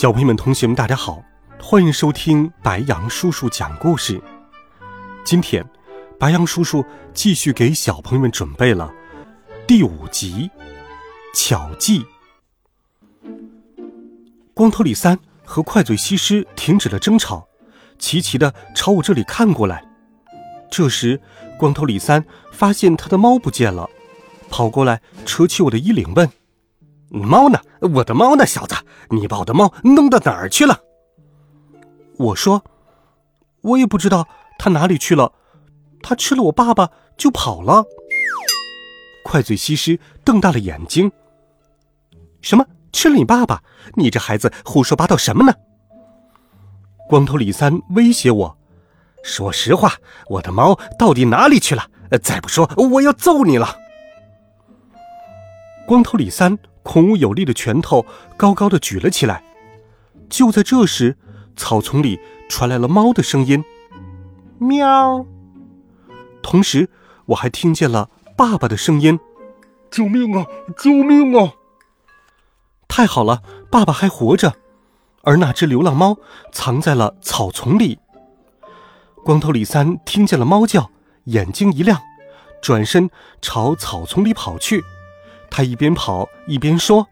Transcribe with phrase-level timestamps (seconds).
[0.00, 1.22] 小朋友们、同学们，大家好，
[1.60, 4.18] 欢迎收听白羊叔叔讲故事。
[5.26, 5.62] 今天，
[6.18, 6.82] 白羊叔叔
[7.12, 8.90] 继续给小朋友们准备了
[9.66, 10.50] 第五集
[11.38, 12.00] 《巧计》。
[14.54, 17.46] 光头李三和快嘴西施停止了争吵，
[17.98, 19.84] 齐齐的朝我这里看过来。
[20.70, 21.20] 这时，
[21.58, 23.90] 光头李三发现他的猫不见了，
[24.48, 26.26] 跑过来扯起我的衣领问。
[27.10, 27.58] 猫呢？
[27.80, 28.46] 我的猫呢？
[28.46, 28.74] 小子，
[29.10, 30.80] 你把我的猫弄到哪儿去了？
[32.16, 32.62] 我说，
[33.62, 34.26] 我也不知道
[34.58, 35.32] 它哪里去了。
[36.02, 37.84] 它吃了我爸爸就跑了。
[39.24, 41.10] 快嘴西施瞪大了眼睛
[42.40, 42.64] ：“什么？
[42.92, 43.62] 吃了你爸爸？
[43.94, 45.52] 你这孩子胡说八道什么呢？”
[47.08, 48.58] 光头李三威胁我
[49.22, 49.94] ：“说实话，
[50.28, 51.86] 我的猫到底哪里去了？
[52.22, 53.76] 再不说，我要揍你了。”
[55.90, 56.56] 光头李三。
[56.84, 59.42] 孔武有力的拳头高高的举了起来。
[60.28, 61.18] 就在这时，
[61.56, 63.64] 草丛里传来了猫的声音
[64.58, 65.26] ：“喵。”
[66.42, 66.88] 同时，
[67.26, 69.18] 我还听见了爸爸的声音
[69.90, 70.46] ：“救命啊！
[70.78, 71.54] 救命啊！”
[72.86, 74.54] 太好了，爸爸还活着，
[75.22, 76.16] 而那只流浪猫
[76.52, 77.98] 藏在了草丛里。
[79.24, 80.90] 光头李三听见了猫叫，
[81.24, 82.00] 眼睛一亮，
[82.62, 83.10] 转身
[83.42, 84.82] 朝草丛里跑去。
[85.50, 87.08] 他一边跑一边说：“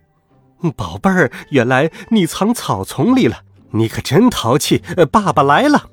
[0.76, 4.82] 宝贝儿，原来你藏草丛里了，你可真淘气！
[5.10, 5.90] 爸爸来了。”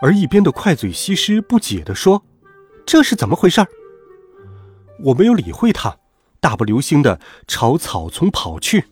[0.00, 2.24] 而一边的快嘴西施不解地说
[2.86, 3.64] ：“这是怎么回事？”
[5.04, 5.96] 我没有理会他，
[6.40, 8.86] 大步流星地朝草丛跑去。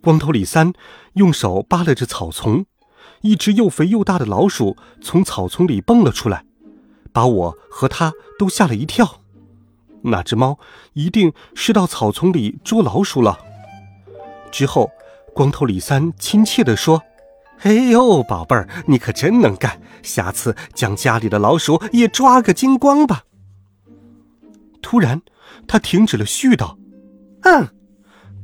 [0.00, 0.72] 光头李三
[1.14, 2.66] 用手扒拉着草丛，
[3.22, 6.44] 一只又肥又大的老鼠从草丛里蹦了出来，
[7.12, 9.17] 把我和他都吓了一跳。
[10.10, 10.58] 那只猫
[10.94, 13.38] 一定是到草丛里捉老鼠了。
[14.50, 14.90] 之后，
[15.34, 17.02] 光头李三亲切地说
[17.62, 19.80] ：“哎呦，宝贝儿，你可真能干！
[20.02, 23.24] 下次将家里的老鼠也抓个精光吧。”
[24.80, 25.20] 突然，
[25.66, 26.76] 他停止了絮叨
[27.42, 27.68] ，“嗯！”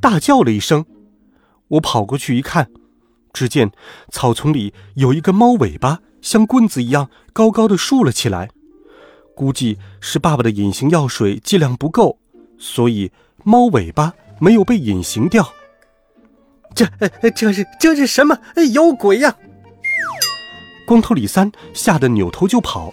[0.01, 0.85] 大叫了一声。
[1.69, 2.69] 我跑过去一看，
[3.33, 3.73] 只见
[4.11, 8.51] 草丛里有一根猫尾巴，像棍子一样高高的竖了起来。
[9.35, 12.19] 估计是爸爸的隐形药水剂量不够，
[12.59, 13.11] 所以
[13.43, 15.53] 猫尾巴没有被隐形掉。
[16.75, 16.87] 这、
[17.31, 18.39] 这是、这是什么？
[18.73, 19.37] 有鬼呀！
[20.87, 22.93] 光头李三吓得扭头就跑，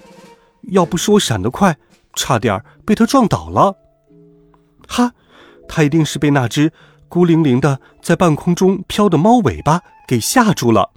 [0.71, 1.77] 要不是我闪得快，
[2.13, 3.75] 差点被他撞倒了。
[4.87, 5.13] 哈，
[5.67, 6.71] 他一定是被那只
[7.07, 10.91] 孤零零的在半空中飘的猫尾巴给吓住了。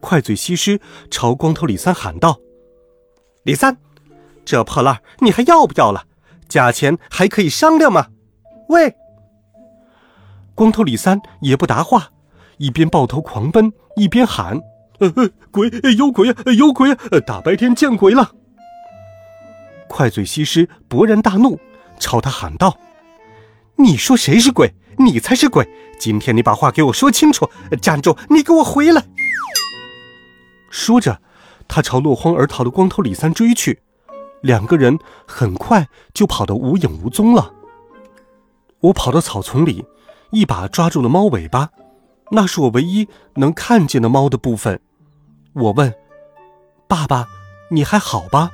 [0.00, 2.40] 快嘴西施朝光头李三喊道
[3.44, 3.76] ：“李三！”
[4.44, 6.04] 这破烂你还要不要了？
[6.48, 8.08] 价钱还可以商量吗？
[8.68, 8.94] 喂！
[10.54, 12.10] 光头李三也不答话，
[12.58, 14.60] 一边抱头狂奔，一边喊
[15.00, 16.96] ：“呃呃，鬼有鬼呀，有鬼呀！
[17.26, 18.32] 大白天见鬼了！”
[19.88, 21.58] 快嘴西施勃然大怒，
[21.98, 22.78] 朝他喊道
[23.76, 24.74] ：“你说谁是鬼？
[24.98, 25.66] 你才是鬼！
[25.98, 27.48] 今天你把话给我说清楚！
[27.80, 28.16] 站住！
[28.28, 29.04] 你给我回来！”
[30.70, 31.20] 说着，
[31.66, 33.81] 他朝落荒而逃的光头李三追去。
[34.42, 37.52] 两个人很快就跑得无影无踪了。
[38.80, 39.86] 我跑到草丛里，
[40.30, 41.70] 一把抓住了猫尾巴，
[42.32, 44.80] 那是我唯一能看见的猫的部分。
[45.52, 45.94] 我问
[46.88, 47.28] ：“爸爸，
[47.70, 48.50] 你还好吧？”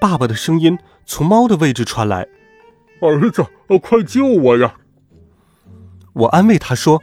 [0.00, 2.26] 爸爸的声音从猫的位置传来
[3.00, 3.46] ：“儿子，
[3.80, 4.74] 快救我呀！”
[6.12, 7.00] 我安慰他说：“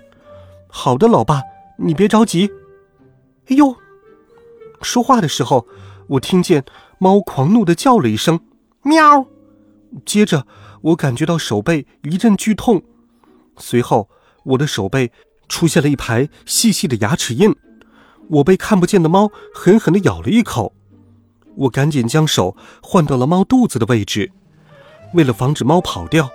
[0.68, 1.42] 好的，老爸，
[1.78, 2.52] 你别着急。”
[3.48, 3.76] 哎呦，
[4.82, 5.66] 说话的时候。
[6.08, 6.64] 我听见
[7.00, 8.40] 猫狂怒的叫了一声
[8.84, 9.26] “喵”，
[10.06, 10.46] 接着
[10.82, 12.82] 我感觉到手背一阵剧痛，
[13.58, 14.10] 随后
[14.44, 15.12] 我的手背
[15.48, 17.56] 出现了一排细细的牙齿印，
[18.30, 20.74] 我被看不见的猫狠狠地咬了一口。
[21.56, 24.32] 我赶紧将手换到了猫肚子的位置，
[25.14, 26.30] 为了防止猫跑掉，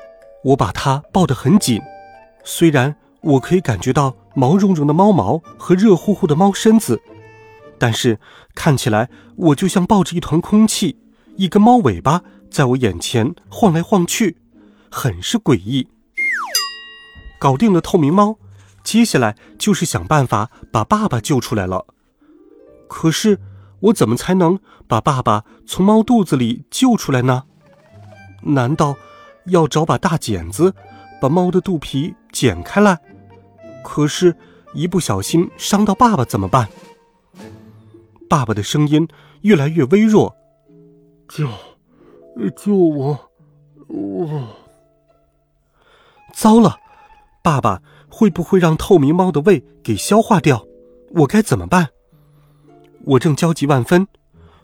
[0.45, 1.81] 我把它抱得很紧。
[2.45, 7.01] 虽然我可以感觉到毛茸茸的猫毛和热乎乎的猫身子。
[7.79, 8.19] 但是
[8.55, 10.99] 看起来我就像抱着一团空气，
[11.37, 14.37] 一根猫尾巴在我眼前晃来晃去，
[14.91, 15.89] 很是诡异。
[17.39, 18.37] 搞定了透明猫，
[18.83, 21.87] 接下来就是想办法把爸爸救出来了。
[22.89, 23.39] 可是，
[23.81, 24.59] 我怎么才能
[24.89, 27.45] 把爸爸从猫肚子里救出来呢？
[28.43, 28.97] 难道
[29.47, 30.75] 要找把大剪子，
[31.21, 32.99] 把猫的肚皮剪开来？
[33.85, 34.35] 可是，
[34.75, 36.69] 一不小心伤到爸爸怎么办？
[38.29, 39.09] 爸爸的声音
[39.41, 40.37] 越来越微弱
[41.29, 41.49] ：“救，
[42.57, 43.31] 救我！
[43.89, 44.49] 我……
[46.35, 46.77] 糟了，
[47.43, 50.65] 爸爸会不会让透明猫的胃给消化掉？
[51.17, 51.89] 我该怎么办？”
[53.07, 54.07] 我正焦急万分，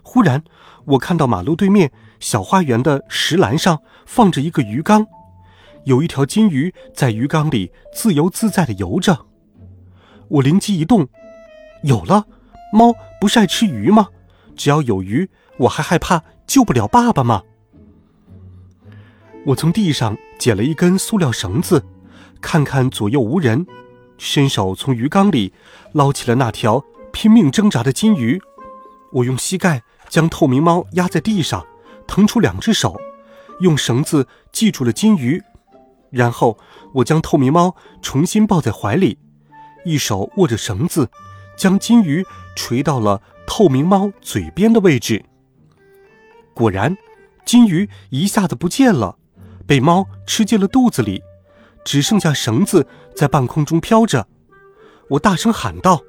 [0.03, 0.43] 忽然
[0.85, 5.07] 我看到马路对面小花园的石栏上放着一个鱼缸，
[5.85, 9.25] 有一条金鱼在鱼缸里自由自在的游着。
[10.27, 11.07] 我灵机一动，
[11.83, 12.27] 有了，
[12.75, 14.09] 猫不是爱吃鱼吗？
[14.55, 15.29] 只要有鱼，
[15.59, 17.43] 我还害怕救不了爸爸吗？
[19.45, 21.85] 我从地上捡了一根塑料绳子，
[22.41, 23.65] 看看左右无人，
[24.17, 25.53] 伸手从鱼缸里
[25.93, 26.83] 捞起了那条。
[27.11, 28.41] 拼命挣扎的金鱼，
[29.13, 31.65] 我用膝盖将透明猫压在地上，
[32.05, 32.99] 腾出两只手，
[33.61, 35.41] 用绳子系住了金鱼，
[36.11, 36.57] 然后
[36.95, 39.17] 我将透明猫重新抱在怀里，
[39.85, 41.09] 一手握着绳子，
[41.55, 42.25] 将金鱼
[42.55, 45.23] 垂到了透明猫嘴边的位置。
[46.53, 46.97] 果然，
[47.45, 49.17] 金鱼一下子不见了，
[49.67, 51.21] 被猫吃进了肚子里，
[51.83, 54.27] 只剩下绳子在半空中飘着。
[55.11, 56.01] 我大声喊道。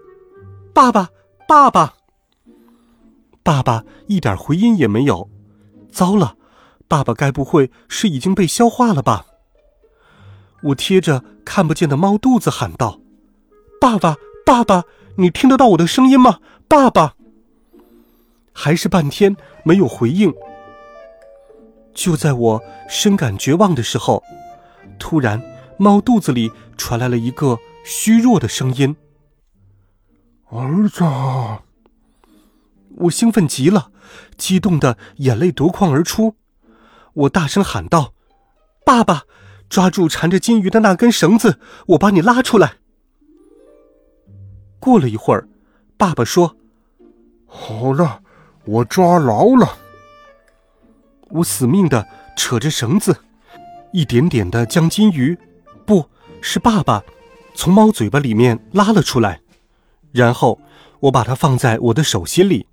[0.72, 1.08] 爸爸，
[1.48, 1.94] 爸爸，
[3.42, 5.30] 爸爸一点回音也没有。
[5.90, 6.36] 糟了，
[6.86, 9.24] 爸爸该不会是已经被消化了吧？
[10.62, 13.00] 我贴着看不见的猫肚子喊道
[13.80, 14.84] ：“爸爸，爸爸，
[15.16, 16.38] 你听得到我的声音吗？
[16.68, 17.14] 爸爸！”
[18.52, 20.32] 还是半天没有回应。
[21.94, 24.22] 就在我深感绝望的时候，
[24.98, 25.42] 突然，
[25.78, 28.96] 猫肚子里传来了一个虚弱的声音。
[30.50, 31.04] 儿子，
[32.96, 33.90] 我兴奋极了，
[34.36, 36.36] 激动的眼泪夺眶而出。
[37.12, 38.12] 我大声喊道
[38.84, 39.24] ：“爸爸，
[39.68, 41.58] 抓住缠着金鱼的那根绳子，
[41.88, 42.76] 我把你拉出来。”
[44.86, 45.48] 过了一会儿，
[45.96, 46.56] 爸爸说
[47.44, 48.22] ：“好了，
[48.64, 49.78] 我抓牢了。”
[51.30, 52.06] 我死命的
[52.36, 53.18] 扯着绳子，
[53.92, 55.36] 一点点的将金鱼，
[55.84, 56.08] 不
[56.40, 57.02] 是爸爸，
[57.52, 59.40] 从猫嘴巴里面拉了出来。
[60.12, 60.60] 然后
[61.00, 62.68] 我把它放在我的手心里。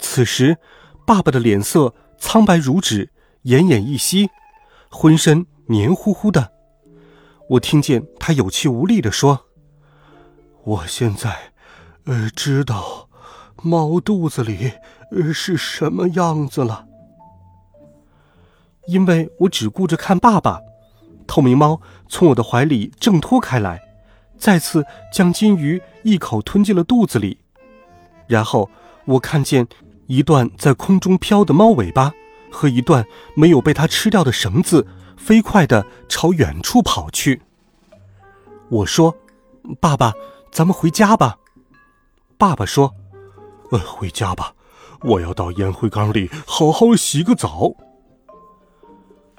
[0.00, 0.58] 此时，
[1.06, 3.08] 爸爸的脸色苍白如纸，
[3.44, 4.30] 奄奄一息，
[4.88, 6.50] 浑身黏糊糊的。
[7.50, 9.46] 我听见他有气无力地说
[10.64, 11.52] ：“我现在，
[12.04, 13.08] 呃，知道
[13.62, 14.72] 猫肚子里
[15.10, 16.86] 呃是什么样子了。
[18.86, 20.60] 因为我只顾着看爸爸，
[21.26, 23.80] 透明猫从我的怀里挣脱开来。”
[24.40, 27.40] 再次将金鱼一口吞进了肚子里，
[28.26, 28.70] 然后
[29.04, 29.68] 我看见
[30.06, 32.10] 一段在空中飘的猫尾巴
[32.50, 33.04] 和一段
[33.36, 37.42] 没有被它吃掉的绳子，飞快地朝远处跑去。
[38.70, 39.14] 我说
[39.78, 40.14] ：“爸爸，
[40.50, 41.36] 咱们回家吧。”
[42.38, 42.94] 爸爸说
[43.70, 44.54] ：“呃，回家吧，
[45.02, 47.72] 我要到烟灰缸里好好洗个澡。”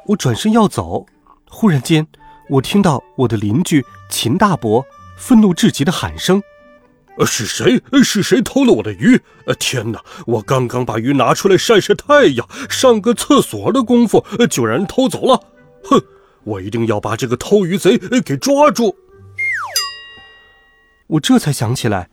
[0.08, 1.06] 我转身要走，
[1.50, 2.08] 忽然间。
[2.50, 4.86] 我听到我的邻居秦大伯
[5.18, 6.44] 愤怒至极的喊声
[7.18, 7.82] ：“呃，是谁？
[8.04, 9.22] 是谁偷了我的鱼？
[9.46, 10.04] 呃，天哪！
[10.26, 15.42] 我刚刚把鱼拿出来晒晒太阳，上个厕所的功夫，就让人偷走了！
[15.86, 16.02] 哼！
[16.44, 18.96] 我一定要把这个偷鱼贼给抓住！”
[21.12, 22.10] 我这才想起来，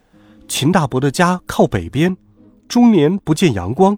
[0.49, 2.17] 秦大伯的家靠北边，
[2.69, 3.97] 终年不见阳光，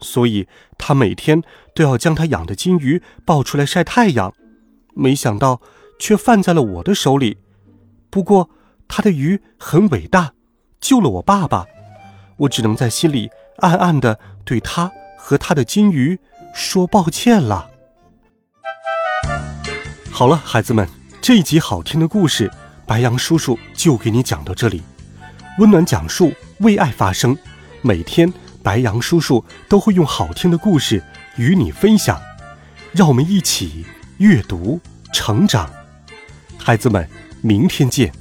[0.00, 0.46] 所以
[0.76, 1.42] 他每天
[1.74, 4.34] 都要将他养的金鱼抱出来晒太阳。
[4.94, 5.62] 没想到，
[5.98, 7.38] 却犯在了我的手里。
[8.10, 8.50] 不过，
[8.86, 10.34] 他的鱼很伟大，
[10.78, 11.64] 救了我爸爸。
[12.36, 16.18] 我只能在心里暗暗的对他和他的金鱼
[16.54, 17.70] 说抱歉了。
[20.10, 20.86] 好了，孩子们，
[21.22, 22.50] 这一集好听的故事，
[22.86, 24.82] 白羊叔叔就给你讲到这里。
[25.58, 27.36] 温暖讲述，为爱发声。
[27.82, 31.02] 每天，白羊叔叔都会用好听的故事
[31.36, 32.20] 与你分享。
[32.92, 33.84] 让我们一起。
[34.18, 34.80] 阅读，
[35.12, 35.68] 成长，
[36.56, 37.06] 孩子们，
[37.42, 38.12] 明天见，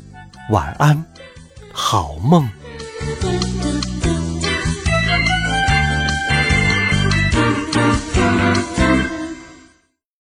[0.49, 1.05] 晚安，
[1.71, 2.49] 好梦。